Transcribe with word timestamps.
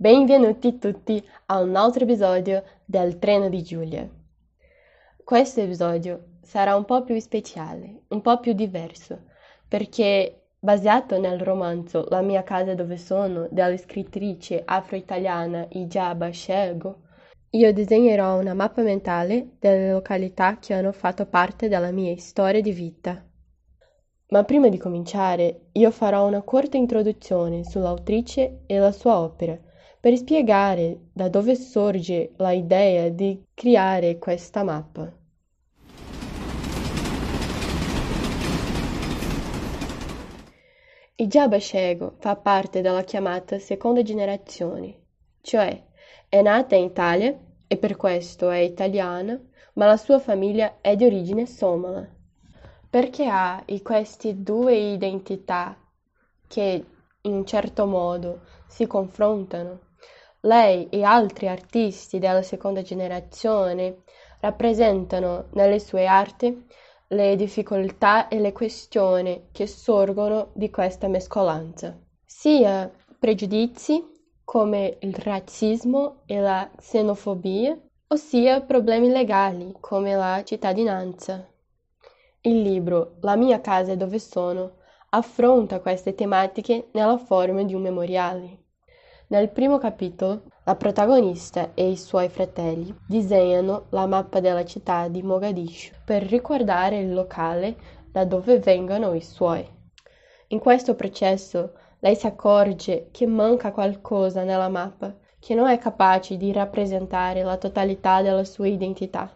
Benvenuti 0.00 0.78
tutti 0.78 1.22
a 1.44 1.60
un 1.60 1.76
altro 1.76 2.04
episodio 2.04 2.64
del 2.86 3.18
Treno 3.18 3.50
di 3.50 3.62
Giulia. 3.62 4.08
Questo 5.22 5.60
episodio 5.60 6.36
sarà 6.40 6.74
un 6.74 6.86
po' 6.86 7.04
più 7.04 7.20
speciale, 7.20 8.04
un 8.08 8.22
po' 8.22 8.40
più 8.40 8.54
diverso, 8.54 9.24
perché 9.68 10.44
basato 10.58 11.20
nel 11.20 11.38
romanzo 11.40 12.06
La 12.08 12.22
mia 12.22 12.42
casa 12.44 12.72
dove 12.72 12.96
sono 12.96 13.46
della 13.50 13.76
scrittrice 13.76 14.62
afro-italiana 14.64 15.66
Ijaba 15.68 16.32
Shego, 16.32 17.00
io 17.50 17.70
disegnerò 17.70 18.40
una 18.40 18.54
mappa 18.54 18.80
mentale 18.80 19.50
delle 19.58 19.92
località 19.92 20.56
che 20.58 20.72
hanno 20.72 20.92
fatto 20.92 21.26
parte 21.26 21.68
della 21.68 21.90
mia 21.90 22.16
storia 22.16 22.62
di 22.62 22.72
vita. 22.72 23.22
Ma 24.28 24.44
prima 24.44 24.70
di 24.70 24.78
cominciare, 24.78 25.66
io 25.72 25.90
farò 25.90 26.26
una 26.26 26.40
corta 26.40 26.78
introduzione 26.78 27.64
sull'autrice 27.64 28.62
e 28.64 28.78
la 28.78 28.92
sua 28.92 29.18
opera, 29.18 29.68
per 30.00 30.16
spiegare 30.16 31.08
da 31.12 31.28
dove 31.28 31.54
sorge 31.54 32.32
l'idea 32.36 33.08
di 33.10 33.44
creare 33.54 34.18
questa 34.18 34.64
mappa. 34.64 35.12
Ijaba 41.16 41.60
Shego 41.60 42.14
fa 42.18 42.34
parte 42.36 42.80
della 42.80 43.04
chiamata 43.04 43.58
seconda 43.58 44.02
generazione, 44.02 45.00
cioè 45.42 45.84
è 46.28 46.40
nata 46.40 46.76
in 46.76 46.84
Italia 46.84 47.38
e 47.66 47.76
per 47.76 47.96
questo 47.96 48.48
è 48.48 48.58
italiana, 48.58 49.38
ma 49.74 49.86
la 49.86 49.98
sua 49.98 50.18
famiglia 50.18 50.78
è 50.80 50.96
di 50.96 51.04
origine 51.04 51.44
somala 51.44 52.18
perché 52.90 53.26
ha 53.26 53.64
queste 53.82 54.42
due 54.42 54.74
identità 54.74 55.76
che 56.48 56.84
in 57.20 57.46
certo 57.46 57.86
modo 57.86 58.40
si 58.66 58.88
confrontano. 58.88 59.89
Lei 60.42 60.88
e 60.88 61.02
altri 61.02 61.48
artisti 61.48 62.18
della 62.18 62.42
seconda 62.42 62.80
generazione 62.80 64.04
rappresentano 64.40 65.48
nelle 65.52 65.78
sue 65.78 66.06
arti 66.06 66.66
le 67.08 67.36
difficoltà 67.36 68.28
e 68.28 68.38
le 68.40 68.52
questioni 68.52 69.48
che 69.52 69.66
sorgono 69.66 70.50
di 70.54 70.70
questa 70.70 71.08
mescolanza, 71.08 71.98
sia 72.24 72.90
pregiudizi 73.18 74.02
come 74.42 74.96
il 75.00 75.14
razzismo 75.14 76.22
e 76.24 76.40
la 76.40 76.70
xenofobia, 76.74 77.78
ossia 78.08 78.62
problemi 78.62 79.10
legali 79.10 79.74
come 79.78 80.14
la 80.14 80.42
cittadinanza. 80.42 81.46
Il 82.40 82.62
libro 82.62 83.16
La 83.20 83.36
mia 83.36 83.60
casa 83.60 83.94
dove 83.94 84.18
sono 84.18 84.78
affronta 85.10 85.80
queste 85.80 86.14
tematiche 86.14 86.88
nella 86.92 87.18
forma 87.18 87.62
di 87.62 87.74
un 87.74 87.82
memoriale. 87.82 88.58
Nel 89.30 89.48
primo 89.50 89.78
capitolo, 89.78 90.42
la 90.64 90.74
protagonista 90.74 91.70
e 91.74 91.88
i 91.88 91.96
suoi 91.96 92.28
fratelli 92.28 92.92
disegnano 93.06 93.86
la 93.90 94.04
mappa 94.06 94.40
della 94.40 94.64
città 94.64 95.06
di 95.06 95.22
Mogadiscio 95.22 95.92
per 96.04 96.24
ricordare 96.24 96.98
il 96.98 97.14
locale 97.14 97.76
da 98.10 98.24
dove 98.24 98.58
vengono 98.58 99.14
i 99.14 99.20
suoi. 99.20 99.64
In 100.48 100.58
questo 100.58 100.96
processo 100.96 101.74
lei 102.00 102.16
si 102.16 102.26
accorge 102.26 103.10
che 103.12 103.24
manca 103.28 103.70
qualcosa 103.70 104.42
nella 104.42 104.68
mappa, 104.68 105.14
che 105.38 105.54
non 105.54 105.68
è 105.68 105.78
capace 105.78 106.36
di 106.36 106.50
rappresentare 106.50 107.44
la 107.44 107.56
totalità 107.56 108.22
della 108.22 108.42
sua 108.42 108.66
identità. 108.66 109.32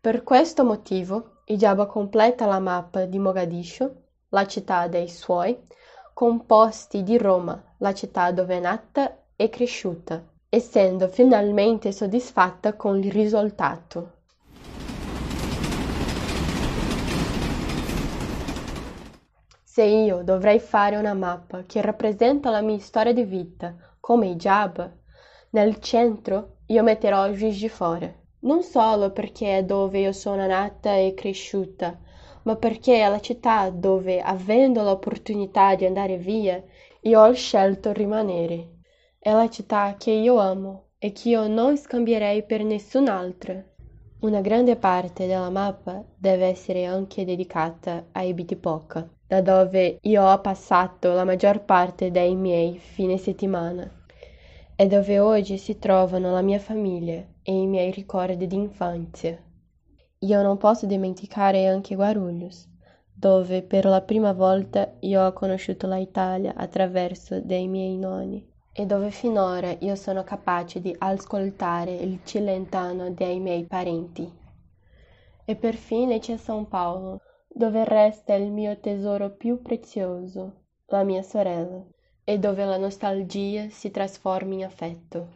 Per 0.00 0.22
questo 0.22 0.64
motivo 0.64 1.42
Ijaba 1.44 1.84
completa 1.84 2.46
la 2.46 2.60
mappa 2.60 3.04
di 3.04 3.18
Mogadiscio, 3.18 3.94
la 4.30 4.46
città 4.46 4.86
dei 4.88 5.08
suoi, 5.08 5.66
con 6.18 6.46
posti 6.46 7.04
di 7.04 7.16
Roma, 7.16 7.62
la 7.76 7.94
città 7.94 8.32
dove 8.32 8.56
è 8.56 8.58
nata 8.58 9.18
e 9.36 9.48
cresciuta, 9.48 10.20
essendo 10.48 11.06
finalmente 11.06 11.92
soddisfatta 11.92 12.74
con 12.74 13.00
il 13.00 13.12
risultato. 13.12 14.14
Se 19.62 19.84
io 19.84 20.24
dovrei 20.24 20.58
fare 20.58 20.96
una 20.96 21.14
mappa 21.14 21.62
che 21.62 21.80
rappresenta 21.80 22.50
la 22.50 22.62
mia 22.62 22.80
storia 22.80 23.12
di 23.12 23.22
vita, 23.22 23.76
come 24.00 24.26
Ijaba, 24.26 24.90
nel 25.50 25.78
centro 25.78 26.56
io 26.66 26.82
metterò 26.82 27.28
Juiz 27.28 27.60
di 27.60 27.68
Fora 27.68 28.12
non 28.40 28.62
solo 28.62 29.10
perché 29.10 29.58
è 29.58 29.64
dove 29.64 29.98
io 29.98 30.12
sono 30.12 30.46
nata 30.46 30.94
e 30.94 31.12
cresciuta, 31.14 31.98
ma 32.48 32.56
perché 32.56 33.02
è 33.02 33.08
la 33.10 33.20
città 33.20 33.68
dove, 33.68 34.22
avendo 34.22 34.82
l'opportunità 34.82 35.74
di 35.74 35.84
andare 35.84 36.16
via, 36.16 36.62
io 37.02 37.20
ho 37.20 37.30
scelto 37.34 37.92
rimanere. 37.92 38.76
È 39.18 39.30
la 39.30 39.50
città 39.50 39.96
che 39.98 40.12
io 40.12 40.38
amo 40.38 40.84
e 40.98 41.12
che 41.12 41.28
io 41.28 41.46
non 41.46 41.76
scambierei 41.76 42.44
per 42.44 42.64
nessun'altra. 42.64 43.62
Una 44.20 44.40
grande 44.40 44.76
parte 44.76 45.26
della 45.26 45.50
mappa 45.50 46.02
deve 46.16 46.46
essere 46.46 46.86
anche 46.86 47.26
dedicata 47.26 48.06
ai 48.12 48.32
Bitipoca, 48.32 49.06
da 49.26 49.42
dove 49.42 49.98
io 50.00 50.24
ho 50.24 50.40
passato 50.40 51.12
la 51.12 51.24
maggior 51.24 51.66
parte 51.66 52.10
dei 52.10 52.34
miei 52.34 52.78
fine 52.78 53.18
settimana 53.18 53.86
e 54.74 54.86
dove 54.86 55.18
oggi 55.18 55.58
si 55.58 55.78
trovano 55.78 56.32
la 56.32 56.40
mia 56.40 56.58
famiglia 56.58 57.22
e 57.42 57.52
i 57.52 57.66
miei 57.66 57.90
ricordi 57.90 58.46
di 58.46 58.56
infanzia. 58.56 59.38
Io 60.22 60.42
non 60.42 60.56
posso 60.56 60.84
dimenticare 60.86 61.68
anche 61.68 61.94
Guarulhos, 61.94 62.66
dove 63.14 63.62
per 63.62 63.84
la 63.84 64.00
prima 64.00 64.32
volta 64.32 64.94
io 65.00 65.24
ho 65.24 65.32
conosciuto 65.32 65.86
l'Italia 65.88 66.54
attraverso 66.56 67.40
dei 67.40 67.68
miei 67.68 67.96
nonni 67.96 68.44
e 68.72 68.84
dove 68.84 69.10
finora 69.10 69.76
io 69.78 69.94
sono 69.94 70.24
capace 70.24 70.80
di 70.80 70.92
ascoltare 70.98 71.94
il 71.94 72.18
cilentano 72.24 73.12
dei 73.12 73.38
miei 73.38 73.64
parenti. 73.64 74.28
E 75.44 75.54
perfine 75.54 76.18
c'è 76.18 76.36
San 76.36 76.66
Paolo, 76.66 77.20
dove 77.46 77.84
resta 77.84 78.34
il 78.34 78.50
mio 78.50 78.76
tesoro 78.80 79.30
più 79.30 79.62
prezioso, 79.62 80.64
la 80.86 81.04
mia 81.04 81.22
sorella 81.22 81.80
e 82.24 82.38
dove 82.40 82.64
la 82.64 82.76
nostalgia 82.76 83.68
si 83.68 83.92
trasforma 83.92 84.54
in 84.54 84.64
affetto. 84.64 85.28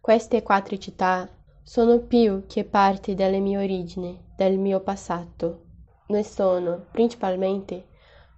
Queste 0.00 0.42
quattro 0.42 0.76
città 0.76 1.28
sono 1.64 2.00
più 2.00 2.44
che 2.46 2.64
parte 2.64 3.14
delle 3.14 3.38
mie 3.38 3.58
origini, 3.58 4.20
del 4.36 4.58
mio 4.58 4.80
passato. 4.80 5.64
Ne 6.08 6.24
sono, 6.24 6.86
principalmente, 6.90 7.86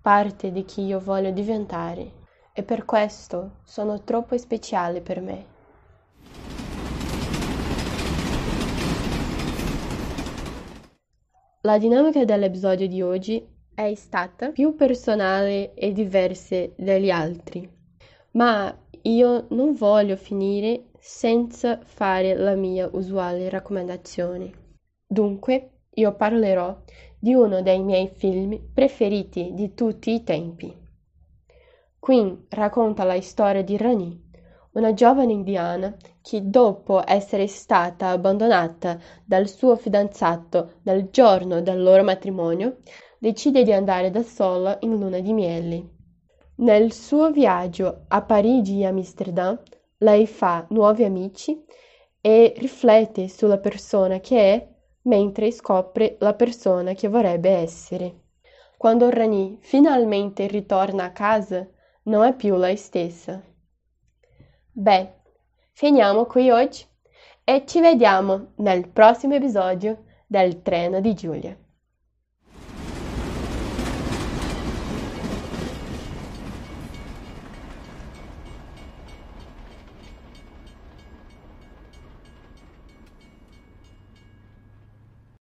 parte 0.03 0.53
di 0.53 0.65
chi 0.65 0.83
io 0.83 1.01
voglio 1.01 1.31
diventare 1.31 2.23
e 2.53 2.62
per 2.62 2.85
questo 2.85 3.57
sono 3.65 4.03
troppo 4.03 4.37
speciali 4.37 5.01
per 5.01 5.21
me. 5.21 5.53
La 11.62 11.79
dinamica 11.79 12.25
dell'episodio 12.27 12.87
di 12.87 13.01
oggi 13.01 13.43
è 13.75 13.95
stata 13.95 14.51
più 14.51 14.75
personale 14.75 15.73
e 15.73 15.93
diversa 15.93 16.69
dagli 16.77 17.09
altri, 17.09 17.69
ma 18.33 18.73
io 19.03 19.47
non 19.49 19.73
voglio 19.73 20.17
finire 20.17 20.91
senza 21.06 21.81
fare 21.84 22.34
la 22.34 22.54
mia 22.54 22.88
usuale 22.91 23.50
raccomandazione. 23.50 24.50
Dunque, 25.06 25.81
io 25.90 26.14
parlerò 26.14 26.75
di 27.19 27.34
uno 27.34 27.61
dei 27.61 27.82
miei 27.82 28.08
film 28.08 28.58
preferiti 28.73 29.50
di 29.52 29.75
tutti 29.75 30.14
i 30.14 30.25
tempi. 30.25 30.75
Queen 31.99 32.46
racconta 32.49 33.05
la 33.05 33.20
storia 33.20 33.62
di 33.62 33.76
Rani, 33.76 34.19
una 34.73 34.94
giovane 34.94 35.34
indiana 35.34 35.94
che 36.23 36.49
dopo 36.49 37.02
essere 37.06 37.49
stata 37.49 38.08
abbandonata 38.08 38.99
dal 39.26 39.46
suo 39.46 39.76
fidanzato 39.76 40.76
dal 40.81 41.11
giorno 41.11 41.61
del 41.61 41.82
loro 41.82 42.02
matrimonio, 42.02 42.79
decide 43.19 43.62
di 43.62 43.75
andare 43.75 44.11
da 44.11 44.23
sola 44.23 44.79
in 44.81 44.96
luna 44.96 45.20
di 45.20 45.34
miele. 45.34 45.88
Nel 46.56 46.93
suo 46.93 47.31
viaggio 47.31 48.05
a 48.08 48.23
Parigi 48.23 48.81
e 48.81 48.87
Amsterdam, 48.87 49.61
lei 50.05 50.27
fa 50.27 50.67
nuovi 50.69 51.03
amici 51.03 51.65
e 52.21 52.53
riflette 52.59 53.27
sulla 53.29 53.59
persona 53.59 54.21
che 54.21 54.53
è 54.53 54.69
mentre 55.03 55.51
scopre 55.51 56.17
la 56.21 56.35
persona 56.35 56.93
che 56.93 57.09
vorrebbe 57.09 57.51
essere. 57.51 58.21
Quando 58.77 59.09
Rani 59.09 59.59
finalmente 59.61 60.47
ritorna 60.47 61.05
a 61.05 61.12
casa, 61.12 61.67
non 62.05 62.23
è 62.25 62.35
più 62.35 62.55
lei 62.56 62.77
stessa. 62.77 63.43
Beh, 64.73 65.12
finiamo 65.73 66.27
qui 66.27 66.51
oggi 66.51 66.85
e 67.43 67.65
ci 67.67 67.81
vediamo 67.81 68.53
nel 68.56 68.89
prossimo 68.89 69.35
episodio 69.35 70.05
del 70.27 70.61
Treno 70.61 71.01
di 71.01 71.15
Giulia. 71.15 71.56